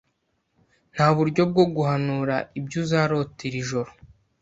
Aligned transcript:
Nta 0.93 1.07
buryo 1.15 1.41
bwo 1.51 1.65
guhanura 1.75 2.35
ibyo 2.59 2.77
uzarota 2.83 3.41
iri 3.47 3.61
joro. 3.69 3.91